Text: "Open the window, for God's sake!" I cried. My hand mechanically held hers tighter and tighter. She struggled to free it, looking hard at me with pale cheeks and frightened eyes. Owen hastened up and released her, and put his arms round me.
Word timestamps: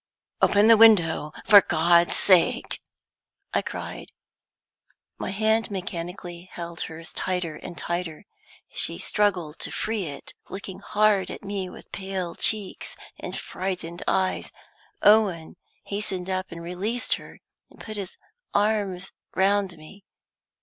"Open 0.41 0.65
the 0.65 0.77
window, 0.77 1.31
for 1.45 1.61
God's 1.61 2.15
sake!" 2.15 2.81
I 3.53 3.61
cried. 3.61 4.07
My 5.19 5.29
hand 5.29 5.69
mechanically 5.69 6.49
held 6.53 6.81
hers 6.81 7.13
tighter 7.13 7.55
and 7.57 7.77
tighter. 7.77 8.25
She 8.73 8.97
struggled 8.97 9.59
to 9.59 9.71
free 9.71 10.05
it, 10.05 10.33
looking 10.49 10.79
hard 10.79 11.29
at 11.29 11.43
me 11.43 11.69
with 11.69 11.91
pale 11.91 12.33
cheeks 12.33 12.95
and 13.19 13.37
frightened 13.37 14.01
eyes. 14.07 14.51
Owen 15.03 15.55
hastened 15.83 16.31
up 16.31 16.47
and 16.49 16.63
released 16.63 17.13
her, 17.21 17.39
and 17.69 17.79
put 17.79 17.95
his 17.95 18.17
arms 18.55 19.11
round 19.35 19.77
me. 19.77 20.03